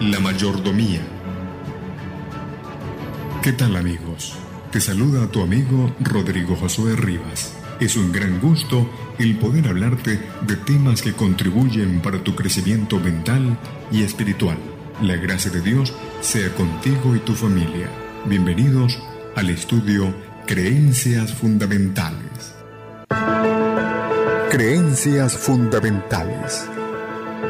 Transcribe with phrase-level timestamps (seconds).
[0.00, 1.00] la mayordomía.
[3.42, 4.34] ¿Qué tal amigos?
[4.72, 7.54] Te saluda tu amigo Rodrigo Josué Rivas.
[7.80, 8.88] Es un gran gusto
[9.18, 13.58] el poder hablarte de temas que contribuyen para tu crecimiento mental
[13.92, 14.58] y espiritual.
[15.02, 17.88] La gracia de Dios sea contigo y tu familia.
[18.26, 18.98] Bienvenidos
[19.36, 20.14] al estudio
[20.46, 22.54] Creencias Fundamentales.
[24.50, 26.68] Creencias Fundamentales.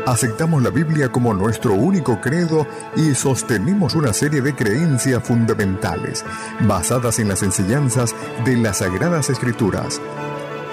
[0.06, 6.24] Aceptamos la Biblia como nuestro único credo y sostenemos una serie de creencias fundamentales
[6.60, 10.00] basadas en las enseñanzas de las Sagradas Escrituras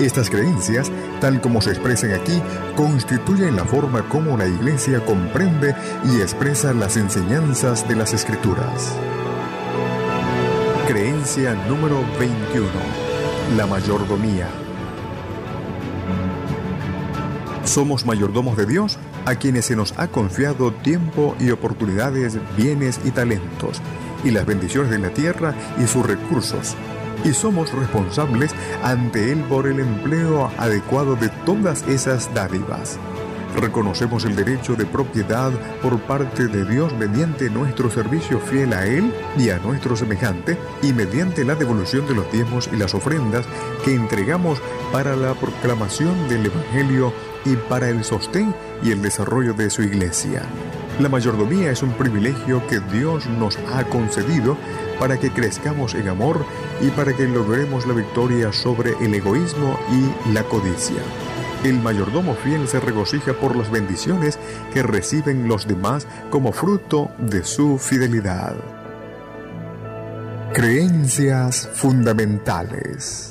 [0.06, 2.42] estas creencias, tal como se expresan aquí,
[2.76, 8.96] constituyen la forma como la Iglesia comprende y expresa las enseñanzas de las Escrituras.
[10.88, 12.68] Creencia número 21.
[13.56, 14.61] La mayordomía.
[17.64, 23.12] Somos mayordomos de Dios a quienes se nos ha confiado tiempo y oportunidades, bienes y
[23.12, 23.81] talentos,
[24.23, 26.76] y las bendiciones de la tierra y sus recursos,
[27.23, 28.52] y somos responsables
[28.84, 32.98] ante Él por el empleo adecuado de todas esas dádivas.
[33.56, 39.14] Reconocemos el derecho de propiedad por parte de Dios mediante nuestro servicio fiel a Él
[39.38, 43.46] y a nuestro semejante y mediante la devolución de los diezmos y las ofrendas
[43.84, 44.59] que entregamos
[44.94, 47.14] para la proclamación del Evangelio
[47.45, 48.53] y para el sostén
[48.84, 50.44] y el desarrollo de su iglesia.
[51.00, 54.58] La mayordomía es un privilegio que Dios nos ha concedido
[55.00, 56.45] para que crezcamos en amor
[56.81, 61.01] y para que logremos la victoria sobre el egoísmo y la codicia.
[61.63, 64.38] El mayordomo fiel se regocija por las bendiciones
[64.74, 68.56] que reciben los demás como fruto de su fidelidad.
[70.53, 73.31] Creencias fundamentales.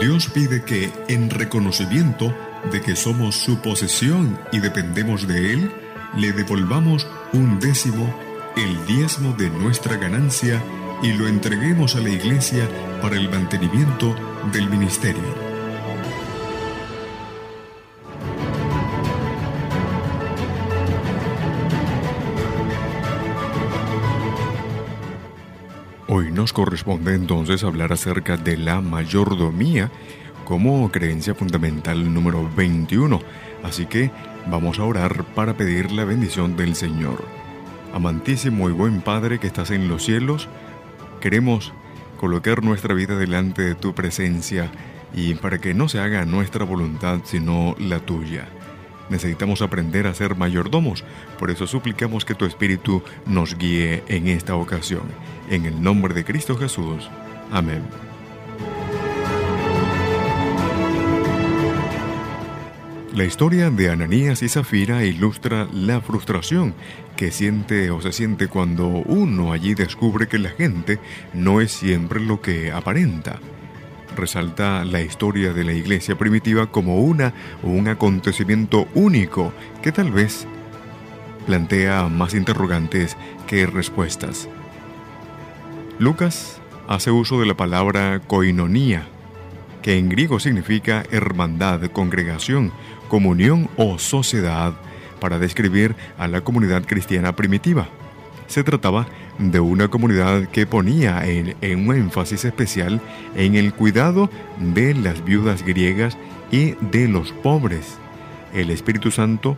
[0.00, 2.34] Dios pide que, en reconocimiento
[2.72, 5.72] de que somos su posesión y dependemos de Él,
[6.16, 8.14] le devolvamos un décimo,
[8.56, 10.62] el diezmo de nuestra ganancia,
[11.02, 12.68] y lo entreguemos a la iglesia
[13.02, 14.14] para el mantenimiento
[14.52, 15.43] del ministerio.
[26.16, 29.90] Hoy nos corresponde entonces hablar acerca de la mayordomía
[30.44, 33.20] como creencia fundamental número 21.
[33.64, 34.12] Así que
[34.46, 37.24] Vamos a orar para pedir la bendición del Señor.
[37.94, 40.48] Amantísimo y buen Padre que estás en los cielos,
[41.20, 41.72] queremos
[42.20, 44.70] colocar nuestra vida delante de tu presencia
[45.14, 48.46] y para que no se haga nuestra voluntad sino la tuya.
[49.08, 51.04] Necesitamos aprender a ser mayordomos,
[51.38, 55.02] por eso suplicamos que tu Espíritu nos guíe en esta ocasión.
[55.50, 57.08] En el nombre de Cristo Jesús.
[57.52, 57.82] Amén.
[63.14, 66.74] La historia de Ananías y Zafira ilustra la frustración
[67.16, 70.98] que siente o se siente cuando uno allí descubre que la gente
[71.32, 73.38] no es siempre lo que aparenta.
[74.16, 77.32] Resalta la historia de la iglesia primitiva como una
[77.62, 79.52] o un acontecimiento único
[79.82, 80.46] que tal vez
[81.46, 83.16] plantea más interrogantes
[83.46, 84.48] que respuestas.
[85.98, 89.06] Lucas hace uso de la palabra koinonía,
[89.82, 92.72] que en griego significa hermandad, congregación,
[93.08, 94.74] comunión o sociedad
[95.20, 97.88] para describir a la comunidad cristiana primitiva.
[98.46, 99.06] Se trataba
[99.38, 103.00] de una comunidad que ponía en, un énfasis especial
[103.34, 106.16] en el cuidado de las viudas griegas
[106.50, 107.98] y de los pobres.
[108.52, 109.56] El Espíritu Santo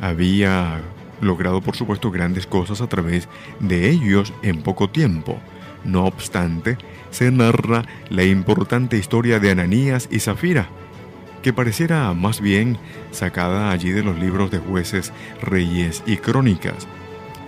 [0.00, 0.80] había
[1.20, 3.28] logrado, por supuesto, grandes cosas a través
[3.58, 5.40] de ellos en poco tiempo.
[5.84, 6.78] No obstante,
[7.10, 10.68] se narra la importante historia de Ananías y Zafira,
[11.42, 12.78] que pareciera más bien
[13.12, 16.86] sacada allí de los libros de jueces, reyes y crónicas.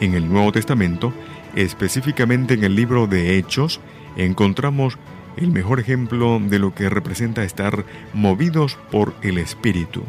[0.01, 1.13] En el Nuevo Testamento,
[1.55, 3.81] específicamente en el libro de Hechos,
[4.17, 4.99] encontramos
[5.37, 10.05] el mejor ejemplo de lo que representa estar movidos por el Espíritu.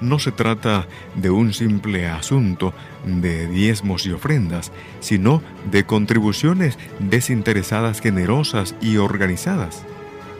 [0.00, 2.72] No se trata de un simple asunto
[3.04, 9.84] de diezmos y ofrendas, sino de contribuciones desinteresadas, generosas y organizadas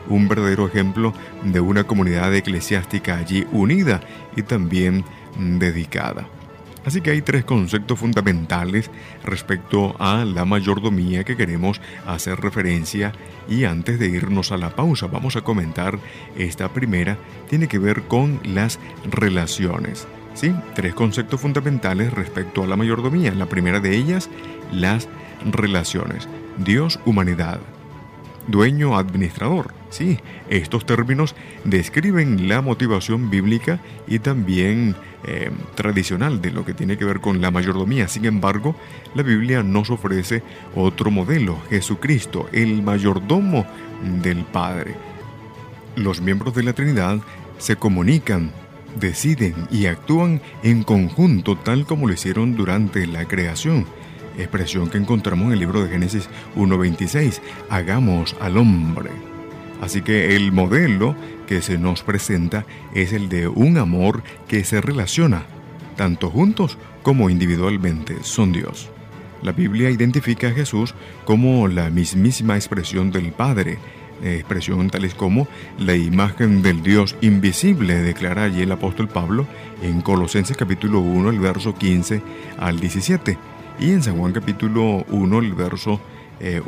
[0.08, 4.00] un verdadero ejemplo de una comunidad eclesiástica allí unida
[4.36, 5.04] y también
[5.38, 6.26] dedicada.
[6.84, 8.90] Así que hay tres conceptos fundamentales
[9.22, 13.12] respecto a la mayordomía que queremos hacer referencia
[13.48, 15.98] y antes de irnos a la pausa vamos a comentar
[16.36, 17.18] esta primera,
[17.48, 18.78] tiene que ver con las
[19.10, 20.06] relaciones.
[20.34, 23.34] Sí, tres conceptos fundamentales respecto a la mayordomía.
[23.34, 24.30] La primera de ellas,
[24.72, 25.08] las
[25.44, 26.28] relaciones.
[26.58, 27.60] Dios-humanidad.
[28.46, 29.79] Dueño-administrador.
[29.90, 31.34] Sí, estos términos
[31.64, 34.94] describen la motivación bíblica y también
[35.24, 38.06] eh, tradicional de lo que tiene que ver con la mayordomía.
[38.06, 38.76] Sin embargo,
[39.14, 40.42] la Biblia nos ofrece
[40.76, 43.66] otro modelo, Jesucristo, el mayordomo
[44.22, 44.94] del Padre.
[45.96, 47.18] Los miembros de la Trinidad
[47.58, 48.52] se comunican,
[48.98, 53.86] deciden y actúan en conjunto tal como lo hicieron durante la creación
[54.38, 59.10] expresión que encontramos en el libro de Génesis 1.26, hagamos al hombre.
[59.80, 61.16] Así que el modelo
[61.46, 65.44] que se nos presenta es el de un amor que se relaciona,
[65.96, 68.90] tanto juntos como individualmente, son Dios.
[69.42, 70.94] La Biblia identifica a Jesús
[71.24, 73.78] como la mismísima expresión del Padre,
[74.22, 75.48] expresión tales como
[75.78, 79.46] la imagen del Dios invisible, declara allí el apóstol Pablo
[79.82, 82.20] en Colosenses capítulo 1, el verso 15
[82.58, 83.38] al 17,
[83.80, 86.62] y en San Juan capítulo 1, el verso 1 eh,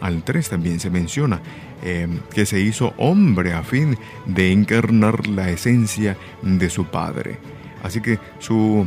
[0.00, 1.40] al 3 también se menciona
[1.82, 7.38] eh, que se hizo hombre a fin de encarnar la esencia de su Padre.
[7.82, 8.86] Así que su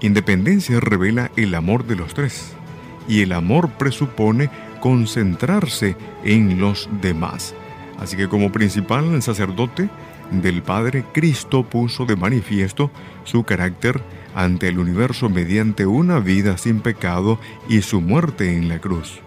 [0.00, 2.54] independencia revela el amor de los tres
[3.08, 4.50] y el amor presupone
[4.80, 7.54] concentrarse en los demás.
[7.98, 9.88] Así que como principal sacerdote
[10.30, 12.90] del Padre, Cristo puso de manifiesto
[13.24, 14.02] su carácter
[14.34, 17.38] ante el universo mediante una vida sin pecado
[17.68, 19.20] y su muerte en la cruz.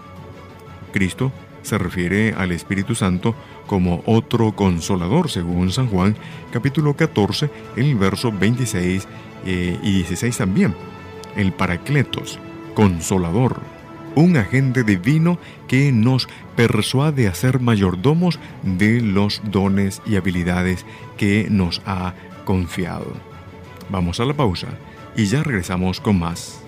[0.95, 3.35] Cristo se refiere al Espíritu Santo
[3.67, 6.15] como otro consolador, según San Juan
[6.53, 9.05] capítulo 14, el verso 26
[9.45, 10.73] eh, y 16 también.
[11.35, 12.39] El Paracletos,
[12.75, 13.59] consolador,
[14.15, 15.37] un agente divino
[15.67, 20.85] que nos persuade a ser mayordomos de los dones y habilidades
[21.17, 22.13] que nos ha
[22.45, 23.11] confiado.
[23.89, 24.67] Vamos a la pausa
[25.17, 26.64] y ya regresamos con más.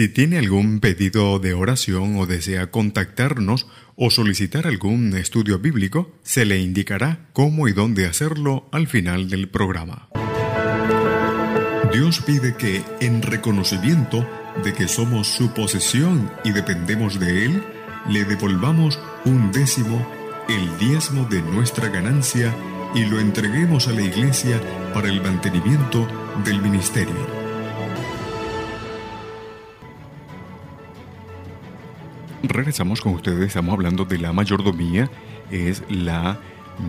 [0.00, 3.66] Si tiene algún pedido de oración o desea contactarnos
[3.96, 9.50] o solicitar algún estudio bíblico, se le indicará cómo y dónde hacerlo al final del
[9.50, 10.08] programa.
[11.92, 14.26] Dios pide que, en reconocimiento
[14.64, 17.62] de que somos su posesión y dependemos de Él,
[18.08, 20.08] le devolvamos un décimo,
[20.48, 22.56] el diezmo de nuestra ganancia,
[22.94, 24.62] y lo entreguemos a la iglesia
[24.94, 26.08] para el mantenimiento
[26.42, 27.39] del ministerio.
[32.42, 35.10] Regresamos con ustedes, estamos hablando de la mayordomía,
[35.50, 36.38] es la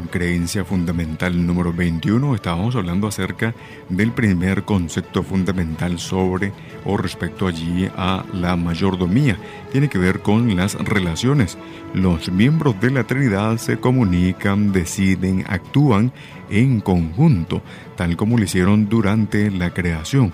[0.10, 2.36] creencia fundamental número 21.
[2.36, 3.54] Estábamos hablando acerca
[3.90, 6.54] del primer concepto fundamental sobre
[6.86, 9.38] o respecto allí a la mayordomía.
[9.74, 11.58] Tiene que ver con las relaciones.
[11.94, 16.14] Los miembros de la Trinidad se comunican, deciden, actúan
[16.50, 17.62] en conjunto,
[17.98, 20.34] tal como lo hicieron durante la creación.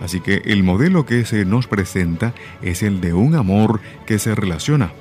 [0.00, 4.34] Así que el modelo que se nos presenta es el de un amor que se
[4.34, 4.92] relaciona,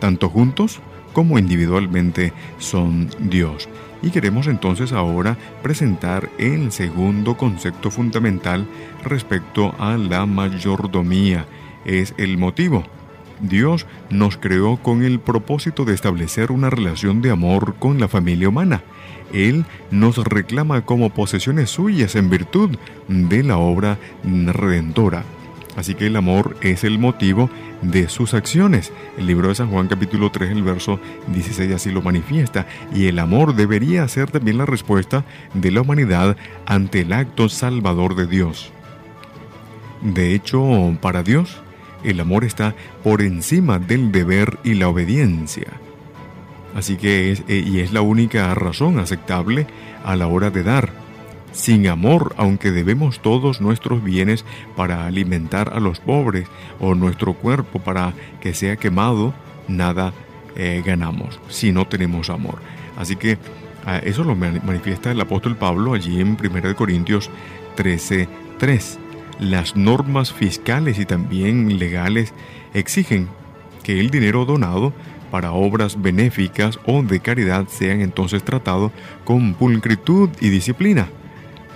[0.00, 0.80] tanto juntos
[1.12, 3.68] como individualmente son Dios.
[4.02, 8.66] Y queremos entonces ahora presentar el segundo concepto fundamental
[9.02, 11.46] respecto a la mayordomía.
[11.84, 12.84] Es el motivo.
[13.40, 18.48] Dios nos creó con el propósito de establecer una relación de amor con la familia
[18.48, 18.82] humana
[19.32, 22.76] él nos reclama como posesiones suyas en virtud
[23.08, 25.24] de la obra redentora.
[25.76, 27.48] Así que el amor es el motivo
[27.82, 28.92] de sus acciones.
[29.16, 32.66] El libro de San Juan capítulo 3, el verso 16 así lo manifiesta.
[32.92, 38.16] Y el amor debería ser también la respuesta de la humanidad ante el acto salvador
[38.16, 38.72] de Dios.
[40.02, 41.60] De hecho, para Dios,
[42.02, 45.68] el amor está por encima del deber y la obediencia.
[46.74, 49.66] Así que es, eh, y es la única razón aceptable
[50.04, 50.92] a la hora de dar.
[51.52, 54.44] Sin amor, aunque debemos todos nuestros bienes
[54.76, 56.46] para alimentar a los pobres
[56.78, 59.34] o nuestro cuerpo para que sea quemado,
[59.66, 60.12] nada
[60.56, 62.58] eh, ganamos si no tenemos amor.
[62.96, 63.38] Así que
[63.86, 67.30] ah, eso lo manifiesta el apóstol Pablo allí en 1 Corintios
[67.76, 68.98] 13:3.
[69.40, 72.34] Las normas fiscales y también legales
[72.74, 73.28] exigen
[73.84, 74.92] que el dinero donado
[75.30, 78.92] para obras benéficas o de caridad sean entonces tratados
[79.24, 81.08] con pulcritud y disciplina.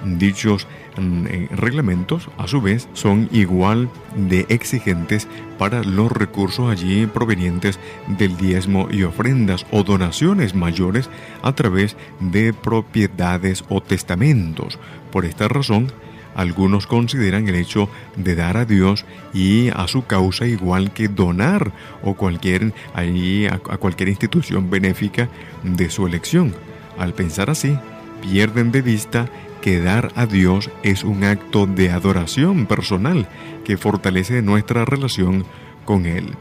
[0.04, 0.66] Dichos
[0.96, 5.28] mm, eh, reglamentos, a su vez, son igual de exigentes
[5.58, 7.78] para los recursos allí provenientes
[8.08, 11.08] del diezmo y ofrendas o donaciones mayores
[11.42, 14.78] a través de propiedades o testamentos.
[15.12, 15.92] Por esta razón,
[16.34, 21.72] algunos consideran el hecho de dar a Dios y a su causa igual que donar
[22.02, 25.28] o cualquier, a, a cualquier institución benéfica
[25.62, 26.54] de su elección.
[26.98, 27.78] Al pensar así,
[28.22, 29.28] pierden de vista
[29.60, 33.28] que dar a Dios es un acto de adoración personal
[33.64, 35.44] que fortalece nuestra relación
[35.84, 36.34] con Él.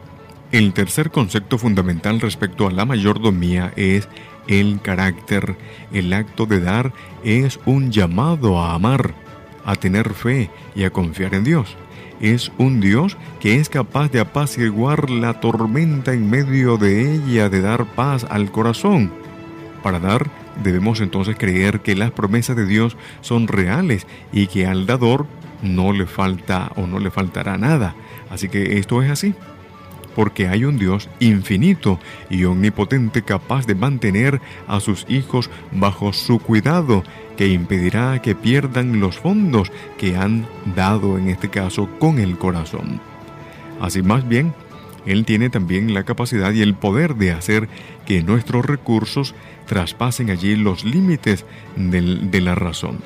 [0.51, 4.10] El tercer concepto fundamental respecto a la mayordomía es
[4.48, 5.55] el carácter.
[5.93, 6.93] El acto de dar
[7.24, 9.20] es un llamado a amar
[9.65, 11.75] a tener fe y a confiar en Dios.
[12.20, 17.62] Es un Dios que es capaz de apaciguar la tormenta en medio de ella, de
[17.62, 19.12] dar paz al corazón.
[19.82, 20.30] Para dar,
[20.63, 25.25] debemos entonces creer que las promesas de Dios son reales y que al dador
[25.63, 27.96] no le falta o no le faltará nada.
[28.30, 29.34] Así que esto es así
[30.15, 32.00] porque hay un Dios infinito
[32.30, 37.03] y omnipotente capaz de mantener a sus hijos bajo su cuidado,
[37.38, 43.00] que impedirá que pierdan los fondos que han dado en este caso con el corazón.
[43.79, 44.53] Así más bien,
[45.05, 47.67] Él tiene también la capacidad y el poder de hacer
[48.05, 49.33] que nuestros recursos
[49.65, 51.45] traspasen allí los límites
[51.75, 53.00] de la razón.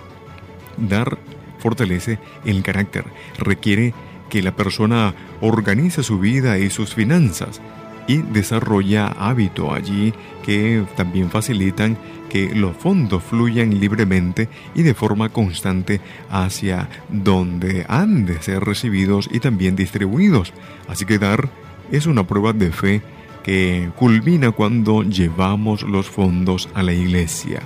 [0.77, 1.17] Dar
[1.60, 3.05] fortalece el carácter,
[3.38, 3.94] requiere
[4.29, 7.62] que la persona organiza su vida y sus finanzas
[8.08, 11.98] y desarrolla hábitos allí que también facilitan
[12.30, 19.30] que los fondos fluyan libremente y de forma constante hacia donde han de ser recibidos
[19.32, 20.54] y también distribuidos.
[20.88, 21.50] Así que dar
[21.92, 23.02] es una prueba de fe
[23.44, 27.62] que culmina cuando llevamos los fondos a la iglesia.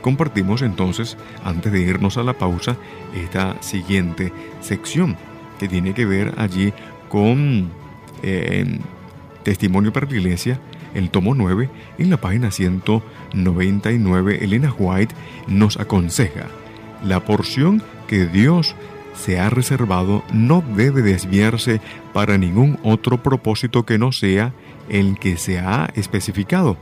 [0.00, 2.76] Compartimos entonces, antes de irnos a la pausa,
[3.14, 5.16] esta siguiente sección
[5.58, 6.72] que tiene que ver allí
[7.08, 7.68] con
[8.22, 8.78] eh,
[9.42, 10.60] Testimonio para la Iglesia,
[10.94, 11.68] el tomo 9,
[11.98, 15.14] en la página 199, Elena White
[15.46, 16.46] nos aconseja,
[17.04, 18.74] la porción que Dios
[19.14, 21.80] se ha reservado no debe desviarse
[22.12, 24.52] para ningún otro propósito que no sea
[24.88, 26.76] el que se ha especificado,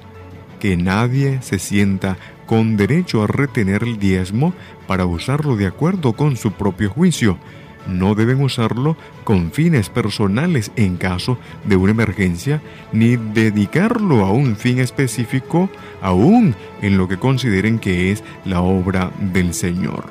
[0.60, 4.54] que nadie se sienta con derecho a retener el diezmo
[4.86, 7.38] para usarlo de acuerdo con su propio juicio,
[7.86, 12.60] no deben usarlo con fines personales en caso de una emergencia,
[12.92, 15.70] ni dedicarlo a un fin específico,
[16.02, 20.04] aún en lo que consideren que es la obra del Señor.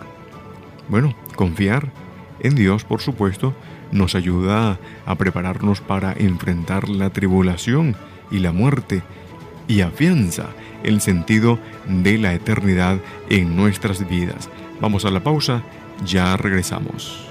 [0.90, 1.92] Bueno, confiar
[2.40, 3.54] en Dios, por supuesto,
[3.92, 7.96] nos ayuda a prepararnos para enfrentar la tribulación
[8.32, 9.02] y la muerte
[9.68, 10.48] y afianza
[10.84, 14.50] el sentido de la eternidad en nuestras vidas.
[14.80, 15.64] Vamos a la pausa,
[16.06, 17.27] ya regresamos.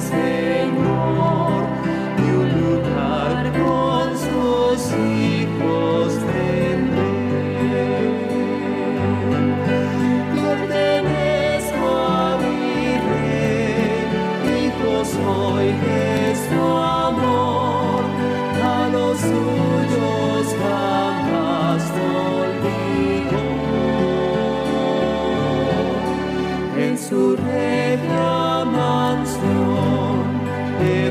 [0.00, 0.79] Senhor.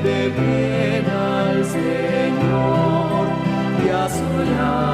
[0.04, 3.28] de bien al Señor
[3.86, 4.89] y a su lado.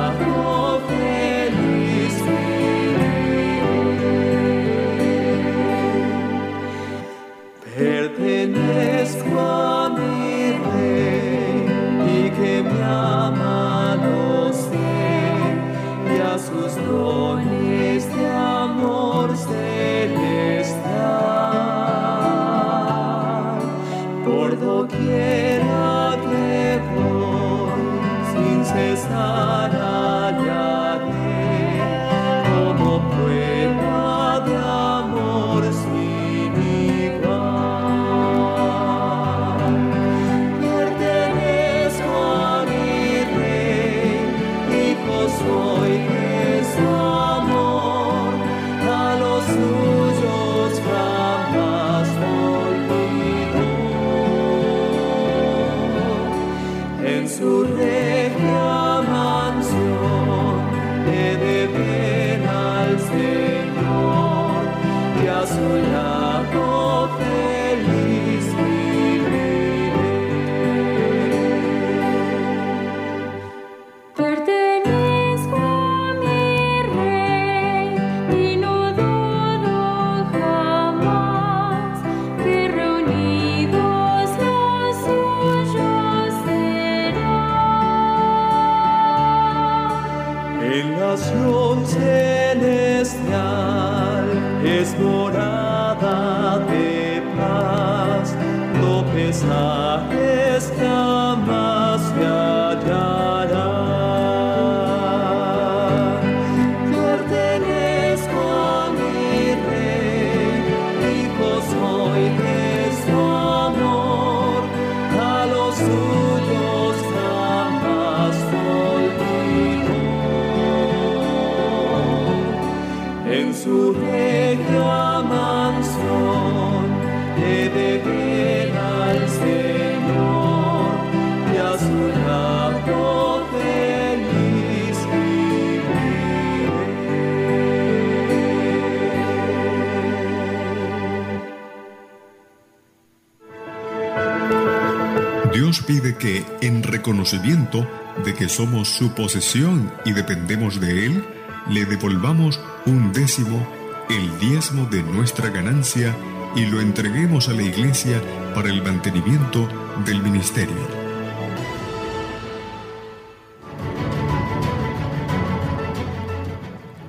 [145.86, 147.88] Pide que, en reconocimiento
[148.24, 151.24] de que somos su posesión y dependemos de Él,
[151.70, 153.66] le devolvamos un décimo,
[154.10, 156.16] el diezmo de nuestra ganancia,
[156.56, 158.22] y lo entreguemos a la iglesia
[158.54, 159.68] para el mantenimiento
[160.06, 161.06] del ministerio.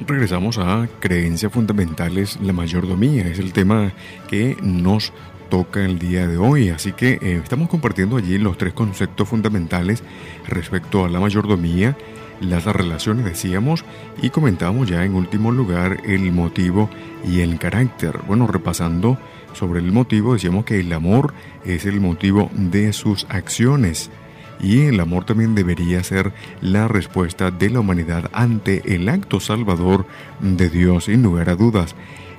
[0.07, 3.27] Regresamos a creencias fundamentales, la mayordomía.
[3.27, 3.93] Es el tema
[4.29, 5.13] que nos
[5.49, 6.71] toca el día de hoy.
[6.71, 10.03] Así que eh, estamos compartiendo allí los tres conceptos fundamentales
[10.47, 11.97] respecto a la mayordomía,
[12.41, 13.85] las relaciones decíamos
[14.21, 16.91] y comentábamos ya en último lugar el motivo
[17.27, 18.19] y el carácter.
[18.27, 19.19] Bueno, repasando
[19.57, 24.11] sobre el motivo decíamos que el amor es el motivo de sus acciones.
[24.59, 30.07] y el amor también debería ser la respuesta de la humanidad ante el acto salvador
[30.41, 31.95] de Dios, sin lugar a dudas.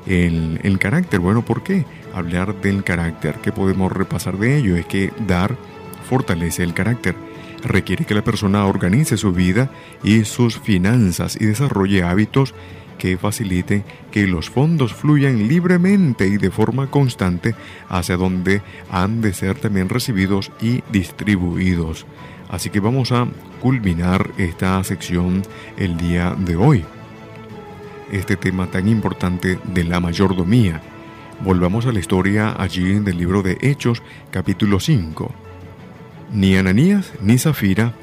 [0.07, 3.35] El, el carácter, bueno, ¿por qué hablar del carácter?
[3.35, 4.75] ¿Qué podemos repasar de ello?
[4.75, 5.55] Es que dar
[6.09, 7.13] fortalece el carácter
[7.63, 9.69] requiere que la persona organice su vida
[10.03, 12.53] y sus finanzas y desarrolle hábitos
[12.97, 17.55] que faciliten que los fondos fluyan libremente y de forma constante
[17.89, 22.05] hacia donde han de ser también recibidos y distribuidos.
[22.49, 23.27] Así que vamos a
[23.61, 25.43] culminar esta sección
[25.77, 26.85] el día de hoy.
[28.11, 30.81] Este tema tan importante de la mayordomía.
[31.43, 35.31] Volvamos a la historia allí del libro de Hechos capítulo 5.
[36.33, 37.93] Ni Ananías ni Zafira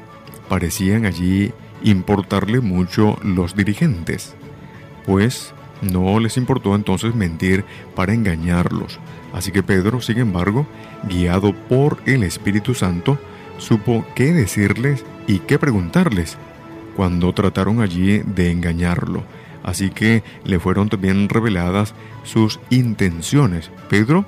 [0.47, 1.51] parecían allí
[1.83, 4.35] importarle mucho los dirigentes
[5.05, 7.65] pues no les importó entonces mentir
[7.95, 8.99] para engañarlos.
[9.33, 10.65] Así que Pedro, sin embargo,
[11.07, 13.19] guiado por el Espíritu Santo,
[13.57, 16.37] supo qué decirles y qué preguntarles
[16.95, 19.23] cuando trataron allí de engañarlo.
[19.63, 23.71] Así que le fueron también reveladas sus intenciones.
[23.89, 24.25] Pedro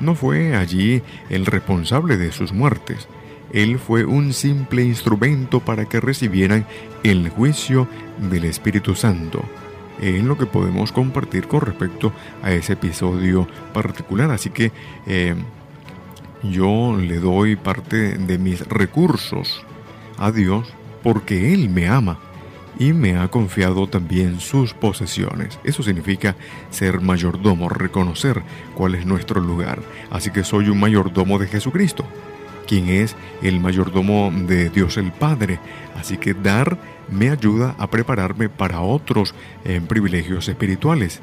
[0.00, 3.06] no fue allí el responsable de sus muertes.
[3.52, 6.66] Él fue un simple instrumento para que recibieran
[7.02, 7.88] el juicio
[8.30, 9.44] del Espíritu Santo
[10.00, 14.30] en lo que podemos compartir con respecto a ese episodio particular.
[14.30, 14.72] Así que
[15.06, 15.34] eh,
[16.42, 19.64] yo le doy parte de mis recursos
[20.18, 22.18] a Dios porque Él me ama
[22.78, 25.58] y me ha confiado también sus posesiones.
[25.64, 26.34] Eso significa
[26.70, 28.42] ser mayordomo, reconocer
[28.74, 29.80] cuál es nuestro lugar.
[30.10, 32.04] Así que soy un mayordomo de Jesucristo,
[32.66, 35.58] quien es el mayordomo de Dios el Padre.
[35.94, 36.78] Así que dar
[37.10, 41.20] me ayuda a prepararme para otros eh, privilegios espirituales.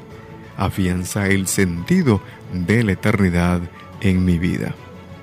[0.56, 2.20] Afianza el sentido
[2.52, 3.60] de la eternidad
[4.00, 4.74] en mi vida.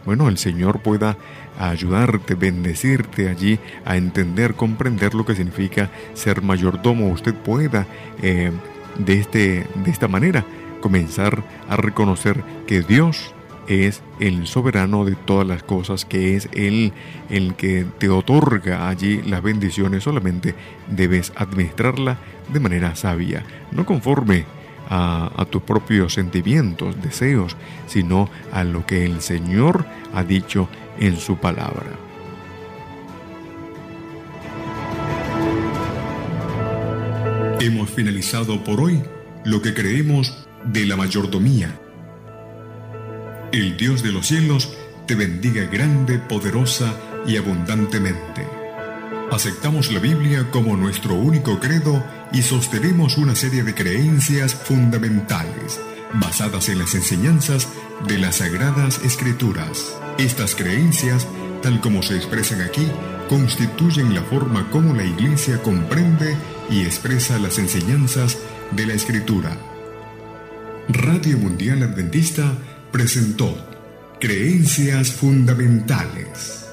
[0.06, 1.18] Bueno, el Señor pueda
[1.60, 7.10] ayudarte, bendecirte allí a entender, comprender lo que significa ser mayordomo.
[7.10, 7.88] Usted pueda
[8.22, 8.52] eh,
[8.98, 10.46] de, este, de esta manera
[10.82, 13.34] comenzar a reconocer que Dios
[13.68, 16.94] es el soberano de todas las cosas, que es Él
[17.30, 20.56] el que te otorga allí las bendiciones, solamente
[20.88, 22.18] debes administrarla
[22.52, 24.46] de manera sabia, no conforme
[24.90, 31.18] a, a, tus propios sentimientos, deseos, sino a lo que el Señor ha dicho en
[31.18, 31.92] su palabra.
[37.60, 39.02] Hemos finalizado por hoy
[39.44, 41.80] lo que creemos de la mayordomía
[43.56, 44.74] el Dios de los cielos
[45.08, 46.94] te bendiga grande, poderosa
[47.26, 48.46] y abundantemente.
[49.32, 55.80] Aceptamos la Biblia como nuestro único credo y sostenemos una serie de creencias fundamentales
[56.20, 57.68] basadas en las enseñanzas
[58.08, 59.96] de las Sagradas Escrituras.
[60.18, 61.28] Estas creencias,
[61.62, 62.88] tal como se expresan aquí,
[63.30, 66.36] constituyen la forma como la Iglesia comprende
[66.70, 68.38] y expresa las enseñanzas
[68.72, 69.58] de la Escritura.
[70.88, 72.54] Radio Mundial Adventista
[72.96, 73.54] presentó
[74.22, 76.65] Creencias Fundamentales.